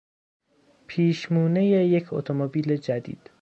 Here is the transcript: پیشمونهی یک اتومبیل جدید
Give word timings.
پیشمونهی 0.87 1.67
یک 1.87 2.13
اتومبیل 2.13 2.75
جدید 2.77 3.29